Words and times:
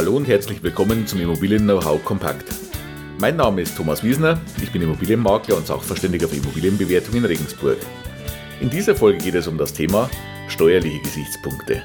Hallo 0.00 0.16
und 0.16 0.26
herzlich 0.26 0.62
willkommen 0.62 1.06
zum 1.06 1.20
Immobilien 1.20 1.64
Know-how 1.64 2.02
Kompakt. 2.02 2.48
Mein 3.18 3.36
Name 3.36 3.60
ist 3.60 3.76
Thomas 3.76 4.02
Wiesner, 4.02 4.40
ich 4.62 4.72
bin 4.72 4.80
Immobilienmakler 4.80 5.58
und 5.58 5.66
Sachverständiger 5.66 6.26
für 6.26 6.36
Immobilienbewertung 6.36 7.16
in 7.16 7.26
Regensburg. 7.26 7.76
In 8.62 8.70
dieser 8.70 8.96
Folge 8.96 9.18
geht 9.18 9.34
es 9.34 9.46
um 9.46 9.58
das 9.58 9.74
Thema 9.74 10.08
steuerliche 10.48 11.00
Gesichtspunkte. 11.00 11.82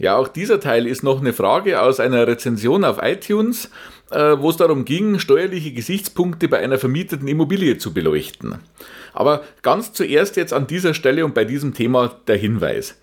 Ja, 0.00 0.16
auch 0.16 0.28
dieser 0.28 0.60
Teil 0.60 0.86
ist 0.86 1.02
noch 1.02 1.20
eine 1.20 1.34
Frage 1.34 1.82
aus 1.82 2.00
einer 2.00 2.26
Rezension 2.26 2.84
auf 2.84 3.02
iTunes, 3.02 3.70
äh, 4.10 4.34
wo 4.38 4.48
es 4.48 4.56
darum 4.56 4.86
ging, 4.86 5.18
steuerliche 5.18 5.72
Gesichtspunkte 5.72 6.48
bei 6.48 6.58
einer 6.58 6.78
vermieteten 6.78 7.28
Immobilie 7.28 7.76
zu 7.76 7.92
beleuchten. 7.92 8.54
Aber 9.12 9.42
ganz 9.60 9.92
zuerst 9.92 10.36
jetzt 10.36 10.54
an 10.54 10.66
dieser 10.66 10.94
Stelle 10.94 11.22
und 11.26 11.34
bei 11.34 11.44
diesem 11.44 11.74
Thema 11.74 12.18
der 12.28 12.38
Hinweis. 12.38 12.98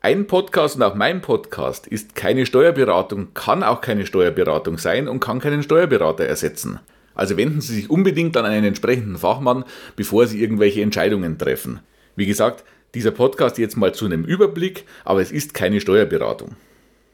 Ein 0.00 0.26
Podcast 0.26 0.74
und 0.74 0.82
auch 0.82 0.96
mein 0.96 1.22
Podcast 1.22 1.86
ist 1.86 2.16
keine 2.16 2.44
Steuerberatung, 2.44 3.28
kann 3.32 3.62
auch 3.62 3.80
keine 3.80 4.04
Steuerberatung 4.04 4.78
sein 4.78 5.06
und 5.06 5.20
kann 5.20 5.38
keinen 5.38 5.62
Steuerberater 5.62 6.24
ersetzen. 6.24 6.80
Also 7.14 7.36
wenden 7.36 7.60
Sie 7.60 7.72
sich 7.72 7.88
unbedingt 7.88 8.36
an 8.36 8.46
einen 8.46 8.64
entsprechenden 8.64 9.16
Fachmann, 9.16 9.64
bevor 9.94 10.26
Sie 10.26 10.42
irgendwelche 10.42 10.82
Entscheidungen 10.82 11.38
treffen. 11.38 11.78
Wie 12.16 12.26
gesagt, 12.26 12.64
dieser 12.96 13.10
Podcast 13.10 13.58
jetzt 13.58 13.76
mal 13.76 13.94
zu 13.94 14.06
einem 14.06 14.24
Überblick, 14.24 14.84
aber 15.04 15.20
es 15.20 15.30
ist 15.30 15.52
keine 15.52 15.80
Steuerberatung. 15.80 16.56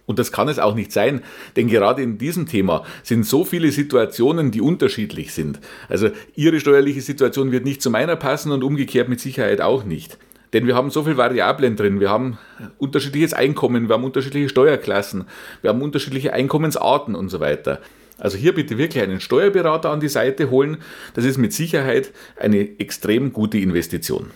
Und 0.06 0.18
das 0.18 0.30
kann 0.30 0.48
es 0.48 0.58
auch 0.58 0.74
nicht 0.74 0.92
sein, 0.92 1.22
denn 1.56 1.68
gerade 1.68 2.02
in 2.02 2.18
diesem 2.18 2.46
Thema 2.46 2.84
sind 3.02 3.26
so 3.26 3.44
viele 3.44 3.72
Situationen, 3.72 4.52
die 4.52 4.60
unterschiedlich 4.60 5.32
sind. 5.32 5.60
Also 5.88 6.10
Ihre 6.34 6.60
steuerliche 6.60 7.00
Situation 7.00 7.50
wird 7.50 7.64
nicht 7.64 7.82
zu 7.82 7.90
meiner 7.90 8.16
passen 8.16 8.52
und 8.52 8.62
umgekehrt 8.62 9.08
mit 9.08 9.20
Sicherheit 9.20 9.60
auch 9.60 9.84
nicht. 9.84 10.18
Denn 10.52 10.66
wir 10.66 10.76
haben 10.76 10.90
so 10.90 11.02
viele 11.02 11.16
Variablen 11.16 11.76
drin. 11.76 11.98
Wir 11.98 12.10
haben 12.10 12.38
unterschiedliches 12.78 13.32
Einkommen, 13.32 13.88
wir 13.88 13.94
haben 13.94 14.04
unterschiedliche 14.04 14.48
Steuerklassen, 14.48 15.24
wir 15.62 15.70
haben 15.70 15.82
unterschiedliche 15.82 16.32
Einkommensarten 16.32 17.14
und 17.14 17.28
so 17.28 17.40
weiter. 17.40 17.80
Also 18.18 18.38
hier 18.38 18.54
bitte 18.54 18.78
wirklich 18.78 19.02
einen 19.02 19.20
Steuerberater 19.20 19.90
an 19.90 20.00
die 20.00 20.08
Seite 20.08 20.50
holen. 20.50 20.78
Das 21.14 21.24
ist 21.24 21.38
mit 21.38 21.52
Sicherheit 21.52 22.12
eine 22.38 22.78
extrem 22.78 23.32
gute 23.32 23.58
Investition. 23.58 24.30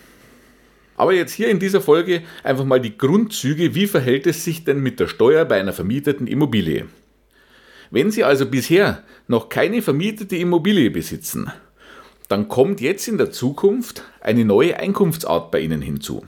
Aber 0.97 1.13
jetzt 1.13 1.33
hier 1.33 1.49
in 1.49 1.59
dieser 1.59 1.81
Folge 1.81 2.23
einfach 2.43 2.65
mal 2.65 2.81
die 2.81 2.97
Grundzüge, 2.97 3.75
wie 3.75 3.87
verhält 3.87 4.27
es 4.27 4.45
sich 4.45 4.65
denn 4.65 4.81
mit 4.81 4.99
der 5.01 5.09
Steuer 5.09 5.45
bei 5.45 5.61
einer 5.61 5.73
vermieteten 5.73 6.27
Immobilie? 6.27 6.87
Wenn 7.91 8.11
Sie 8.11 8.25
also 8.25 8.47
bisher 8.47 9.03
noch 9.29 9.49
keine 9.49 9.83
vermietete 9.83 10.37
Immobilie 10.37 10.91
besitzen, 10.91 11.53
dann 12.29 12.49
kommt 12.49 12.81
jetzt 12.81 13.07
in 13.07 13.19
der 13.19 13.31
Zukunft 13.31 14.03
eine 14.21 14.45
neue 14.45 14.79
Einkunftsart 14.79 15.51
bei 15.51 15.61
Ihnen 15.61 15.83
hinzu. 15.83 16.25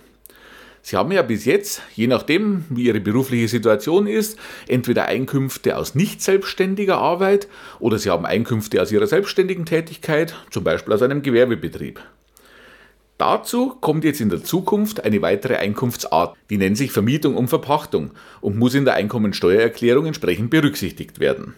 Sie 0.83 0.97
haben 0.97 1.13
ja 1.13 1.23
bis 1.23 1.45
jetzt, 1.45 1.83
je 1.95 2.07
nachdem, 2.07 2.65
wie 2.71 2.85
Ihre 2.85 3.01
berufliche 3.01 3.49
Situation 3.49 4.07
ist, 4.07 4.39
entweder 4.69 5.07
Einkünfte 5.07 5.77
aus 5.77 5.95
nicht 5.95 6.23
selbstständiger 6.23 6.99
Arbeit 6.99 7.49
oder 7.81 7.99
Sie 7.99 8.11
haben 8.11 8.25
Einkünfte 8.25 8.81
aus 8.81 8.93
Ihrer 8.93 9.07
selbstständigen 9.07 9.67
Tätigkeit, 9.67 10.35
zum 10.51 10.65
Beispiel 10.65 10.95
aus 10.95 11.03
einem 11.03 11.23
Gewerbebetrieb. 11.23 12.01
Dazu 13.19 13.77
kommt 13.81 14.05
jetzt 14.05 14.21
in 14.21 14.29
der 14.29 14.45
Zukunft 14.45 15.05
eine 15.05 15.21
weitere 15.23 15.57
Einkunftsart, 15.57 16.37
die 16.51 16.57
nennt 16.57 16.77
sich 16.77 16.93
Vermietung 16.93 17.37
und 17.37 17.49
Verpachtung 17.49 18.13
und 18.41 18.57
muss 18.57 18.75
in 18.75 18.85
der 18.85 18.95
Einkommensteuererklärung 18.95 20.07
entsprechend 20.07 20.51
berücksichtigt 20.51 21.19
werden. 21.19 21.55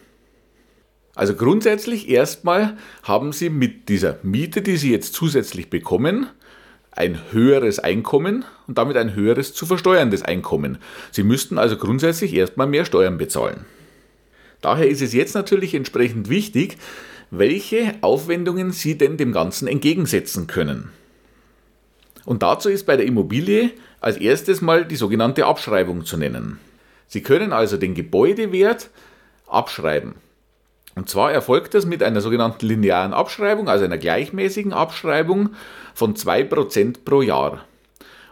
Also 1.14 1.34
grundsätzlich 1.34 2.08
erstmal 2.08 2.78
haben 3.02 3.32
Sie 3.32 3.50
mit 3.50 3.90
dieser 3.90 4.18
Miete, 4.22 4.62
die 4.62 4.78
Sie 4.78 4.90
jetzt 4.90 5.12
zusätzlich 5.12 5.68
bekommen, 5.68 6.28
ein 6.92 7.18
höheres 7.30 7.78
Einkommen 7.78 8.46
und 8.66 8.78
damit 8.78 8.96
ein 8.96 9.14
höheres 9.14 9.52
zu 9.52 9.66
versteuerndes 9.66 10.22
Einkommen. 10.22 10.78
Sie 11.10 11.22
müssten 11.22 11.58
also 11.58 11.76
grundsätzlich 11.76 12.32
erstmal 12.32 12.68
mehr 12.68 12.86
Steuern 12.86 13.18
bezahlen. 13.18 13.66
Daher 14.62 14.88
ist 14.88 15.02
es 15.02 15.12
jetzt 15.12 15.34
natürlich 15.34 15.74
entsprechend 15.74 16.30
wichtig, 16.30 16.78
welche 17.30 17.94
Aufwendungen 18.00 18.72
Sie 18.72 18.96
denn 18.96 19.18
dem 19.18 19.32
Ganzen 19.32 19.68
entgegensetzen 19.68 20.46
können. 20.46 20.90
Und 22.30 22.44
dazu 22.44 22.68
ist 22.68 22.86
bei 22.86 22.96
der 22.96 23.06
Immobilie 23.06 23.72
als 24.00 24.16
erstes 24.16 24.60
mal 24.60 24.84
die 24.84 24.94
sogenannte 24.94 25.46
Abschreibung 25.46 26.04
zu 26.04 26.16
nennen. 26.16 26.60
Sie 27.08 27.24
können 27.24 27.52
also 27.52 27.76
den 27.76 27.96
Gebäudewert 27.96 28.90
abschreiben. 29.48 30.14
Und 30.94 31.08
zwar 31.08 31.32
erfolgt 31.32 31.74
das 31.74 31.86
mit 31.86 32.04
einer 32.04 32.20
sogenannten 32.20 32.66
linearen 32.66 33.14
Abschreibung, 33.14 33.68
also 33.68 33.84
einer 33.84 33.98
gleichmäßigen 33.98 34.72
Abschreibung 34.72 35.56
von 35.92 36.14
2% 36.14 36.98
pro 37.04 37.20
Jahr. 37.20 37.64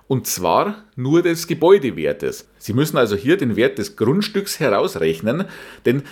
Und 0.07 0.29
zwar 0.29 0.85
nur 0.95 1.23
des 1.23 1.49
Gebäudewertes. 1.49 2.49
Sie 2.57 2.75
müssen 2.75 2.99
also 2.99 3.17
hier 3.17 3.37
den 3.37 3.57
Wert 3.57 3.79
des 3.79 3.97
Grundstücks 3.97 4.61
herausrechnen, 4.61 5.47
denn 5.87 6.05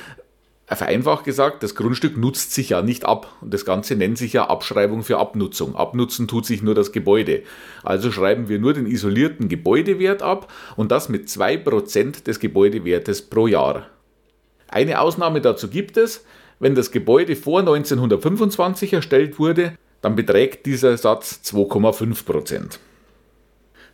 vereinfacht 0.74 1.24
gesagt, 1.24 1.62
das 1.62 1.76
Grundstück 1.76 2.16
nutzt 2.16 2.52
sich 2.52 2.70
ja 2.70 2.82
nicht 2.82 3.04
ab. 3.04 3.36
Und 3.40 3.54
das 3.54 3.64
Ganze 3.64 3.94
nennt 3.94 4.18
sich 4.18 4.32
ja 4.32 4.48
Abschreibung 4.48 5.04
für 5.04 5.18
Abnutzung. 5.18 5.76
Abnutzen 5.76 6.26
tut 6.26 6.44
sich 6.44 6.62
nur 6.62 6.74
das 6.74 6.90
Gebäude. 6.90 7.42
Also 7.84 8.10
schreiben 8.10 8.48
wir 8.48 8.58
nur 8.58 8.74
den 8.74 8.86
isolierten 8.86 9.48
Gebäudewert 9.48 10.22
ab 10.22 10.52
und 10.74 10.90
das 10.90 11.08
mit 11.08 11.28
2% 11.28 12.24
des 12.24 12.40
Gebäudewertes 12.40 13.22
pro 13.22 13.46
Jahr. 13.46 13.86
Eine 14.68 15.00
Ausnahme 15.00 15.40
dazu 15.40 15.68
gibt 15.68 15.96
es, 15.96 16.24
wenn 16.58 16.74
das 16.74 16.90
Gebäude 16.90 17.36
vor 17.36 17.60
1925 17.60 18.94
erstellt 18.94 19.38
wurde, 19.38 19.74
dann 20.00 20.16
beträgt 20.16 20.66
dieser 20.66 20.96
Satz 20.96 21.40
2,5%. 21.44 22.78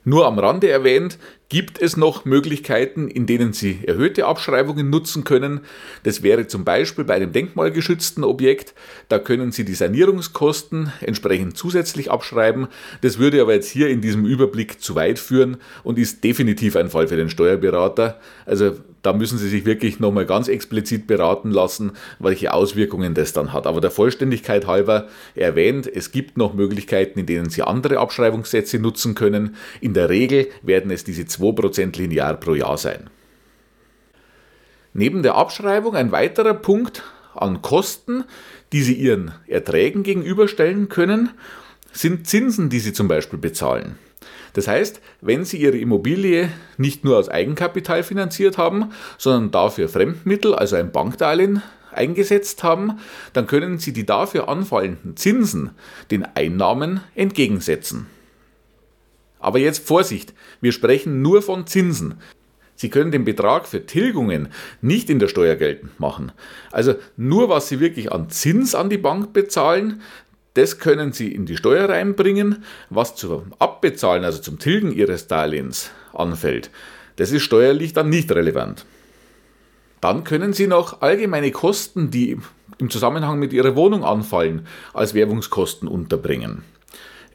Nur 0.04 0.26
am 0.26 0.38
Rande 0.38 0.68
erwähnt, 0.68 1.18
gibt 1.52 1.82
es 1.82 1.98
noch 1.98 2.24
Möglichkeiten, 2.24 3.08
in 3.08 3.26
denen 3.26 3.52
Sie 3.52 3.80
erhöhte 3.86 4.24
Abschreibungen 4.24 4.88
nutzen 4.88 5.22
können. 5.22 5.60
Das 6.02 6.22
wäre 6.22 6.46
zum 6.46 6.64
Beispiel 6.64 7.04
bei 7.04 7.12
einem 7.12 7.30
denkmalgeschützten 7.30 8.24
Objekt. 8.24 8.72
Da 9.10 9.18
können 9.18 9.52
Sie 9.52 9.66
die 9.66 9.74
Sanierungskosten 9.74 10.94
entsprechend 11.02 11.58
zusätzlich 11.58 12.10
abschreiben. 12.10 12.68
Das 13.02 13.18
würde 13.18 13.42
aber 13.42 13.52
jetzt 13.52 13.68
hier 13.68 13.90
in 13.90 14.00
diesem 14.00 14.24
Überblick 14.24 14.80
zu 14.80 14.94
weit 14.94 15.18
führen 15.18 15.58
und 15.84 15.98
ist 15.98 16.24
definitiv 16.24 16.74
ein 16.74 16.88
Fall 16.88 17.08
für 17.08 17.16
den 17.16 17.28
Steuerberater. 17.28 18.18
Also 18.46 18.72
da 19.02 19.12
müssen 19.12 19.36
Sie 19.36 19.48
sich 19.48 19.64
wirklich 19.64 19.98
nochmal 19.98 20.26
ganz 20.26 20.48
explizit 20.48 21.08
beraten 21.08 21.50
lassen, 21.50 21.92
welche 22.20 22.54
Auswirkungen 22.54 23.14
das 23.14 23.32
dann 23.32 23.52
hat. 23.52 23.66
Aber 23.66 23.80
der 23.80 23.90
Vollständigkeit 23.90 24.66
halber 24.66 25.08
erwähnt, 25.34 25.90
es 25.92 26.12
gibt 26.12 26.38
noch 26.38 26.54
Möglichkeiten, 26.54 27.18
in 27.18 27.26
denen 27.26 27.50
Sie 27.50 27.62
andere 27.62 27.98
Abschreibungssätze 27.98 28.78
nutzen 28.78 29.14
können. 29.14 29.56
In 29.80 29.92
der 29.92 30.08
Regel 30.08 30.48
werden 30.62 30.90
es 30.92 31.02
diese 31.02 31.26
2% 31.42 31.98
linear 31.98 32.34
pro 32.38 32.54
Jahr 32.54 32.78
sein. 32.78 33.10
Neben 34.94 35.22
der 35.22 35.34
Abschreibung 35.34 35.96
ein 35.96 36.12
weiterer 36.12 36.54
Punkt 36.54 37.02
an 37.34 37.62
Kosten, 37.62 38.24
die 38.72 38.82
Sie 38.82 38.94
Ihren 38.94 39.32
Erträgen 39.46 40.02
gegenüberstellen 40.02 40.88
können, 40.88 41.30
sind 41.92 42.26
Zinsen, 42.26 42.68
die 42.68 42.78
Sie 42.78 42.92
zum 42.92 43.08
Beispiel 43.08 43.38
bezahlen. 43.38 43.96
Das 44.52 44.68
heißt, 44.68 45.00
wenn 45.20 45.44
Sie 45.44 45.56
Ihre 45.58 45.78
Immobilie 45.78 46.50
nicht 46.76 47.04
nur 47.04 47.18
aus 47.18 47.28
Eigenkapital 47.28 48.02
finanziert 48.02 48.58
haben, 48.58 48.90
sondern 49.18 49.50
dafür 49.50 49.88
Fremdmittel, 49.88 50.54
also 50.54 50.76
ein 50.76 50.92
Bankdarlehen, 50.92 51.62
eingesetzt 51.90 52.62
haben, 52.62 52.98
dann 53.32 53.46
können 53.46 53.78
Sie 53.78 53.92
die 53.92 54.06
dafür 54.06 54.48
anfallenden 54.48 55.16
Zinsen 55.16 55.70
den 56.10 56.24
Einnahmen 56.34 57.00
entgegensetzen. 57.14 58.06
Aber 59.42 59.58
jetzt 59.58 59.86
Vorsicht, 59.86 60.32
wir 60.60 60.72
sprechen 60.72 61.20
nur 61.20 61.42
von 61.42 61.66
Zinsen. 61.66 62.14
Sie 62.76 62.88
können 62.88 63.12
den 63.12 63.24
Betrag 63.24 63.66
für 63.68 63.84
Tilgungen 63.86 64.48
nicht 64.80 65.10
in 65.10 65.18
der 65.18 65.28
Steuer 65.28 65.56
geltend 65.56 66.00
machen. 66.00 66.32
Also 66.70 66.94
nur 67.16 67.48
was 67.48 67.68
Sie 67.68 67.80
wirklich 67.80 68.10
an 68.10 68.30
Zins 68.30 68.74
an 68.74 68.88
die 68.88 68.98
Bank 68.98 69.32
bezahlen, 69.32 70.00
das 70.54 70.78
können 70.78 71.12
Sie 71.12 71.32
in 71.32 71.46
die 71.46 71.56
Steuer 71.56 71.88
reinbringen. 71.88 72.64
Was 72.88 73.14
zum 73.16 73.52
Abbezahlen, 73.58 74.24
also 74.24 74.40
zum 74.40 74.58
Tilgen 74.58 74.92
Ihres 74.92 75.26
Darlehens 75.26 75.90
anfällt, 76.12 76.70
das 77.16 77.32
ist 77.32 77.42
steuerlich 77.42 77.92
dann 77.92 78.08
nicht 78.08 78.30
relevant. 78.32 78.86
Dann 80.00 80.24
können 80.24 80.52
Sie 80.52 80.66
noch 80.66 81.02
allgemeine 81.02 81.52
Kosten, 81.52 82.10
die 82.10 82.38
im 82.78 82.90
Zusammenhang 82.90 83.38
mit 83.38 83.52
Ihrer 83.52 83.76
Wohnung 83.76 84.04
anfallen, 84.04 84.66
als 84.92 85.14
Werbungskosten 85.14 85.88
unterbringen. 85.88 86.64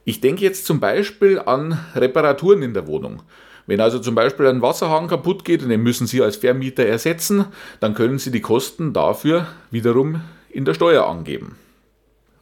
Ich 0.09 0.21
denke 0.21 0.45
jetzt 0.45 0.65
zum 0.65 0.79
Beispiel 0.79 1.37
an 1.37 1.77
Reparaturen 1.93 2.61
in 2.61 2.73
der 2.73 2.87
Wohnung. 2.87 3.23
Wenn 3.65 3.81
also 3.81 3.99
zum 3.99 4.15
Beispiel 4.15 4.47
ein 4.47 4.61
Wasserhahn 4.61 5.09
kaputt 5.09 5.43
geht 5.43 5.61
und 5.61 5.67
den 5.67 5.83
müssen 5.83 6.07
Sie 6.07 6.21
als 6.21 6.37
Vermieter 6.37 6.85
ersetzen, 6.85 7.47
dann 7.81 7.93
können 7.93 8.17
Sie 8.17 8.31
die 8.31 8.39
Kosten 8.39 8.93
dafür 8.93 9.47
wiederum 9.69 10.21
in 10.49 10.63
der 10.63 10.75
Steuer 10.75 11.05
angeben. 11.05 11.57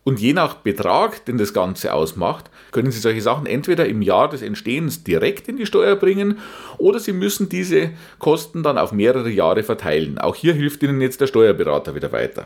Und 0.03 0.19
je 0.19 0.33
nach 0.33 0.57
Betrag, 0.57 1.25
den 1.25 1.39
das 1.39 1.55
Ganze 1.55 1.91
ausmacht, 1.91 2.51
können 2.71 2.91
Sie 2.91 2.99
solche 2.99 3.23
Sachen 3.23 3.47
entweder 3.47 3.87
im 3.87 4.03
Jahr 4.03 4.29
des 4.29 4.43
Entstehens 4.43 5.03
direkt 5.03 5.47
in 5.47 5.57
die 5.57 5.65
Steuer 5.65 5.95
bringen 5.95 6.37
oder 6.77 6.99
Sie 6.99 7.13
müssen 7.13 7.49
diese 7.49 7.89
Kosten 8.19 8.61
dann 8.61 8.77
auf 8.77 8.91
mehrere 8.91 9.31
Jahre 9.31 9.63
verteilen. 9.63 10.19
Auch 10.19 10.35
hier 10.35 10.53
hilft 10.53 10.83
Ihnen 10.83 11.01
jetzt 11.01 11.19
der 11.19 11.25
Steuerberater 11.25 11.95
wieder 11.95 12.11
weiter. 12.11 12.45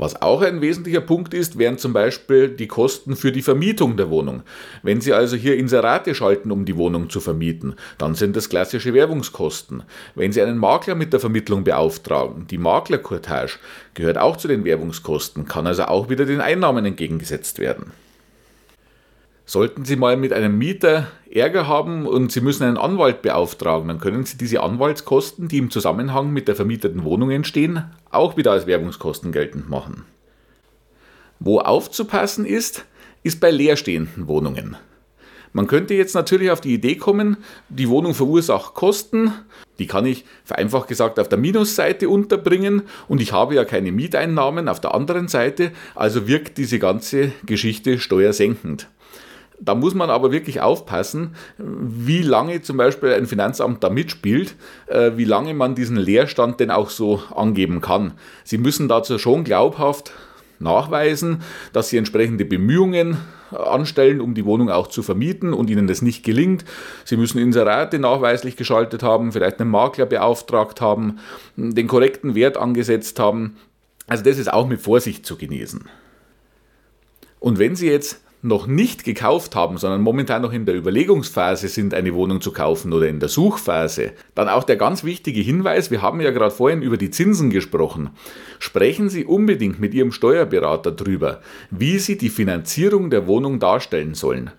Was 0.00 0.22
auch 0.22 0.40
ein 0.40 0.62
wesentlicher 0.62 1.02
Punkt 1.02 1.34
ist, 1.34 1.58
wären 1.58 1.76
zum 1.76 1.92
Beispiel 1.92 2.48
die 2.48 2.68
Kosten 2.68 3.16
für 3.16 3.32
die 3.32 3.42
Vermietung 3.42 3.98
der 3.98 4.08
Wohnung. 4.08 4.44
Wenn 4.82 5.02
Sie 5.02 5.12
also 5.12 5.36
hier 5.36 5.58
Inserate 5.58 6.14
schalten, 6.14 6.50
um 6.52 6.64
die 6.64 6.78
Wohnung 6.78 7.10
zu 7.10 7.20
vermieten, 7.20 7.74
dann 7.98 8.14
sind 8.14 8.34
das 8.34 8.48
klassische 8.48 8.94
Werbungskosten. 8.94 9.82
Wenn 10.14 10.32
Sie 10.32 10.40
einen 10.40 10.56
Makler 10.56 10.94
mit 10.94 11.12
der 11.12 11.20
Vermittlung 11.20 11.64
beauftragen, 11.64 12.46
die 12.46 12.56
Maklercourtage 12.56 13.58
gehört 13.92 14.16
auch 14.16 14.38
zu 14.38 14.48
den 14.48 14.64
Werbungskosten, 14.64 15.44
kann 15.44 15.66
also 15.66 15.82
auch 15.82 16.08
wieder 16.08 16.24
den 16.24 16.40
Einnahmen 16.40 16.86
entgegengesetzt 16.86 17.58
werden. 17.58 17.92
Sollten 19.50 19.84
Sie 19.84 19.96
mal 19.96 20.16
mit 20.16 20.32
einem 20.32 20.58
Mieter 20.58 21.08
Ärger 21.28 21.66
haben 21.66 22.06
und 22.06 22.30
Sie 22.30 22.40
müssen 22.40 22.62
einen 22.62 22.76
Anwalt 22.76 23.20
beauftragen, 23.20 23.88
dann 23.88 23.98
können 23.98 24.24
Sie 24.24 24.38
diese 24.38 24.62
Anwaltskosten, 24.62 25.48
die 25.48 25.58
im 25.58 25.72
Zusammenhang 25.72 26.32
mit 26.32 26.46
der 26.46 26.54
vermieteten 26.54 27.02
Wohnung 27.02 27.32
entstehen, 27.32 27.82
auch 28.12 28.36
wieder 28.36 28.52
als 28.52 28.68
Werbungskosten 28.68 29.32
geltend 29.32 29.68
machen. 29.68 30.04
Wo 31.40 31.58
aufzupassen 31.58 32.46
ist, 32.46 32.84
ist 33.24 33.40
bei 33.40 33.50
leerstehenden 33.50 34.28
Wohnungen. 34.28 34.76
Man 35.52 35.66
könnte 35.66 35.94
jetzt 35.94 36.14
natürlich 36.14 36.52
auf 36.52 36.60
die 36.60 36.74
Idee 36.74 36.94
kommen, 36.94 37.36
die 37.68 37.88
Wohnung 37.88 38.14
verursacht 38.14 38.74
Kosten, 38.74 39.32
die 39.80 39.88
kann 39.88 40.06
ich 40.06 40.26
vereinfacht 40.44 40.86
gesagt 40.86 41.18
auf 41.18 41.28
der 41.28 41.40
Minusseite 41.40 42.08
unterbringen 42.08 42.82
und 43.08 43.20
ich 43.20 43.32
habe 43.32 43.56
ja 43.56 43.64
keine 43.64 43.90
Mieteinnahmen 43.90 44.68
auf 44.68 44.80
der 44.80 44.94
anderen 44.94 45.26
Seite, 45.26 45.72
also 45.96 46.28
wirkt 46.28 46.56
diese 46.56 46.78
ganze 46.78 47.32
Geschichte 47.44 47.98
steuersenkend. 47.98 48.86
Da 49.62 49.74
muss 49.74 49.94
man 49.94 50.08
aber 50.08 50.32
wirklich 50.32 50.62
aufpassen, 50.62 51.34
wie 51.58 52.22
lange 52.22 52.62
zum 52.62 52.78
Beispiel 52.78 53.12
ein 53.12 53.26
Finanzamt 53.26 53.84
da 53.84 53.90
mitspielt, 53.90 54.56
äh, 54.86 55.12
wie 55.16 55.24
lange 55.24 55.52
man 55.52 55.74
diesen 55.74 55.96
Leerstand 55.96 56.60
denn 56.60 56.70
auch 56.70 56.88
so 56.88 57.22
angeben 57.34 57.82
kann. 57.82 58.14
Sie 58.42 58.56
müssen 58.56 58.88
dazu 58.88 59.18
schon 59.18 59.44
glaubhaft 59.44 60.12
nachweisen, 60.60 61.42
dass 61.72 61.88
sie 61.88 61.98
entsprechende 61.98 62.44
Bemühungen 62.44 63.18
anstellen, 63.50 64.20
um 64.20 64.34
die 64.34 64.44
Wohnung 64.44 64.70
auch 64.70 64.86
zu 64.86 65.02
vermieten 65.02 65.52
und 65.52 65.68
ihnen 65.68 65.86
das 65.86 66.02
nicht 66.02 66.24
gelingt. 66.24 66.64
Sie 67.04 67.16
müssen 67.16 67.38
Inserate 67.38 67.98
nachweislich 67.98 68.56
geschaltet 68.56 69.02
haben, 69.02 69.32
vielleicht 69.32 69.60
einen 69.60 69.70
Makler 69.70 70.06
beauftragt 70.06 70.80
haben, 70.80 71.18
den 71.56 71.86
korrekten 71.86 72.34
Wert 72.34 72.56
angesetzt 72.56 73.18
haben. 73.18 73.56
Also 74.06 74.24
das 74.24 74.38
ist 74.38 74.52
auch 74.52 74.68
mit 74.68 74.80
Vorsicht 74.80 75.26
zu 75.26 75.36
genießen. 75.36 75.88
Und 77.40 77.58
wenn 77.58 77.74
Sie 77.74 77.88
jetzt 77.88 78.20
noch 78.42 78.66
nicht 78.66 79.04
gekauft 79.04 79.54
haben, 79.54 79.76
sondern 79.76 80.00
momentan 80.00 80.42
noch 80.42 80.52
in 80.52 80.64
der 80.64 80.74
Überlegungsphase 80.74 81.68
sind, 81.68 81.92
eine 81.92 82.14
Wohnung 82.14 82.40
zu 82.40 82.52
kaufen 82.52 82.92
oder 82.92 83.08
in 83.08 83.20
der 83.20 83.28
Suchphase, 83.28 84.12
dann 84.34 84.48
auch 84.48 84.64
der 84.64 84.76
ganz 84.76 85.04
wichtige 85.04 85.40
Hinweis, 85.40 85.90
wir 85.90 86.00
haben 86.00 86.20
ja 86.20 86.30
gerade 86.30 86.54
vorhin 86.54 86.82
über 86.82 86.96
die 86.96 87.10
Zinsen 87.10 87.50
gesprochen. 87.50 88.10
Sprechen 88.58 89.08
Sie 89.08 89.24
unbedingt 89.24 89.80
mit 89.80 89.92
Ihrem 89.92 90.12
Steuerberater 90.12 90.92
drüber, 90.92 91.40
wie 91.70 91.98
Sie 91.98 92.16
die 92.16 92.30
Finanzierung 92.30 93.10
der 93.10 93.26
Wohnung 93.26 93.58
darstellen 93.58 94.14
sollen 94.14 94.50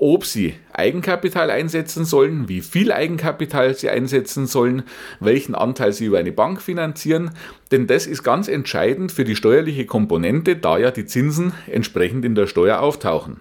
ob 0.00 0.24
sie 0.24 0.54
Eigenkapital 0.72 1.50
einsetzen 1.50 2.04
sollen, 2.04 2.48
wie 2.48 2.60
viel 2.60 2.92
Eigenkapital 2.92 3.74
sie 3.74 3.90
einsetzen 3.90 4.46
sollen, 4.46 4.84
welchen 5.20 5.54
Anteil 5.54 5.92
sie 5.92 6.06
über 6.06 6.18
eine 6.18 6.32
Bank 6.32 6.62
finanzieren, 6.62 7.32
denn 7.70 7.86
das 7.86 8.06
ist 8.06 8.22
ganz 8.22 8.48
entscheidend 8.48 9.12
für 9.12 9.24
die 9.24 9.36
steuerliche 9.36 9.86
Komponente, 9.86 10.56
da 10.56 10.78
ja 10.78 10.90
die 10.90 11.06
Zinsen 11.06 11.52
entsprechend 11.66 12.24
in 12.24 12.34
der 12.34 12.46
Steuer 12.46 12.80
auftauchen. 12.80 13.40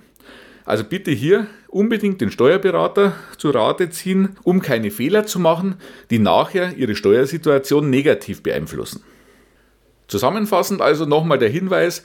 Also 0.66 0.84
bitte 0.84 1.12
hier 1.12 1.48
unbedingt 1.70 2.20
den 2.20 2.32
Steuerberater 2.32 3.14
zu 3.38 3.52
Rate 3.52 3.90
ziehen, 3.90 4.36
um 4.44 4.62
keine 4.62 4.92
Fehler 4.92 5.26
zu 5.26 5.40
machen, 5.40 5.76
die 6.10 6.20
nachher 6.20 6.76
Ihre 6.76 6.96
Steuersituation 6.96 7.90
negativ 7.90 8.44
beeinflussen. 8.44 9.04
Zusammenfassend 10.08 10.82
also 10.82 11.06
nochmal 11.06 11.38
der 11.38 11.50
Hinweis, 11.50 12.04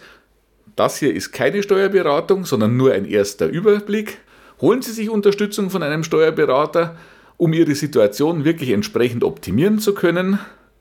das 0.76 0.98
hier 0.98 1.14
ist 1.14 1.32
keine 1.32 1.62
Steuerberatung, 1.62 2.44
sondern 2.44 2.76
nur 2.76 2.92
ein 2.92 3.04
erster 3.04 3.46
Überblick. 3.46 4.18
Holen 4.62 4.80
Sie 4.80 4.92
sich 4.92 5.10
Unterstützung 5.10 5.70
von 5.70 5.82
einem 5.82 6.04
Steuerberater, 6.04 6.96
um 7.36 7.52
Ihre 7.52 7.74
Situation 7.74 8.44
wirklich 8.44 8.70
entsprechend 8.70 9.24
optimieren 9.24 9.80
zu 9.80 9.92
können. 9.92 10.38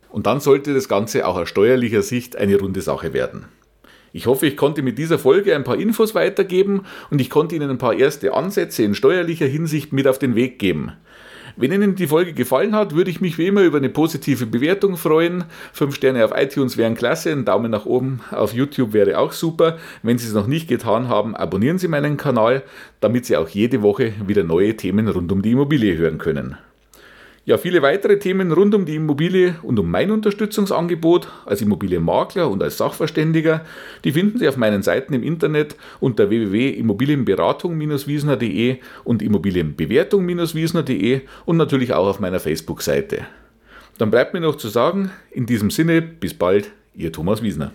Und 0.09 0.27
dann 0.27 0.39
sollte 0.39 0.75
das 0.75 0.87
Ganze 0.87 1.25
auch 1.27 1.35
aus 1.35 1.49
steuerlicher 1.49 2.03
Sicht 2.03 2.35
eine 2.35 2.59
runde 2.59 2.81
Sache 2.81 3.13
werden. 3.13 3.45
Ich 4.13 4.27
hoffe, 4.27 4.45
ich 4.45 4.55
konnte 4.55 4.83
mit 4.83 4.99
dieser 4.99 5.17
Folge 5.17 5.55
ein 5.55 5.63
paar 5.63 5.77
Infos 5.79 6.13
weitergeben 6.13 6.83
und 7.09 7.19
ich 7.21 7.31
konnte 7.31 7.55
Ihnen 7.55 7.71
ein 7.71 7.79
paar 7.79 7.95
erste 7.95 8.35
Ansätze 8.35 8.83
in 8.83 8.93
steuerlicher 8.93 9.47
Hinsicht 9.47 9.93
mit 9.93 10.05
auf 10.07 10.19
den 10.19 10.35
Weg 10.35 10.59
geben. 10.59 10.91
Wenn 11.55 11.71
Ihnen 11.71 11.95
die 11.95 12.07
Folge 12.07 12.33
gefallen 12.33 12.75
hat, 12.75 12.95
würde 12.95 13.11
ich 13.11 13.21
mich 13.21 13.37
wie 13.37 13.47
immer 13.47 13.61
über 13.61 13.77
eine 13.77 13.89
positive 13.89 14.45
Bewertung 14.45 14.97
freuen. 14.97 15.43
Fünf 15.73 15.95
Sterne 15.95 16.23
auf 16.25 16.31
iTunes 16.35 16.77
wären 16.77 16.95
klasse, 16.95 17.31
ein 17.31 17.45
Daumen 17.45 17.71
nach 17.71 17.85
oben 17.85 18.21
auf 18.31 18.53
YouTube 18.53 18.93
wäre 18.93 19.17
auch 19.17 19.31
super. 19.31 19.77
Wenn 20.03 20.17
Sie 20.17 20.27
es 20.27 20.33
noch 20.33 20.47
nicht 20.47 20.67
getan 20.67 21.07
haben, 21.07 21.35
abonnieren 21.35 21.77
Sie 21.77 21.87
meinen 21.87 22.17
Kanal, 22.17 22.63
damit 22.99 23.25
Sie 23.25 23.37
auch 23.37 23.49
jede 23.49 23.81
Woche 23.81 24.13
wieder 24.25 24.43
neue 24.43 24.75
Themen 24.75 25.07
rund 25.07 25.31
um 25.31 25.41
die 25.41 25.51
Immobilie 25.51 25.97
hören 25.97 26.17
können. 26.17 26.57
Ja, 27.43 27.57
viele 27.57 27.81
weitere 27.81 28.19
Themen 28.19 28.51
rund 28.51 28.75
um 28.75 28.85
die 28.85 28.97
Immobilie 28.97 29.55
und 29.63 29.79
um 29.79 29.89
mein 29.89 30.11
Unterstützungsangebot 30.11 31.27
als 31.45 31.63
Immobilienmakler 31.63 32.47
und 32.47 32.61
als 32.61 32.77
Sachverständiger, 32.77 33.65
die 34.03 34.11
finden 34.11 34.37
Sie 34.37 34.47
auf 34.47 34.57
meinen 34.57 34.83
Seiten 34.83 35.15
im 35.15 35.23
Internet 35.23 35.75
unter 35.99 36.29
www.immobilienberatung-wiesner.de 36.29 38.77
und 39.03 39.23
immobilienbewertung-wiesner.de 39.23 41.21
und 41.45 41.57
natürlich 41.57 41.93
auch 41.93 42.07
auf 42.07 42.19
meiner 42.19 42.39
Facebook-Seite. 42.39 43.25
Dann 43.97 44.11
bleibt 44.11 44.35
mir 44.35 44.41
noch 44.41 44.57
zu 44.57 44.67
sagen, 44.67 45.09
in 45.31 45.47
diesem 45.47 45.71
Sinne, 45.71 46.03
bis 46.03 46.35
bald, 46.35 46.71
Ihr 46.93 47.11
Thomas 47.11 47.41
Wiesner. 47.41 47.71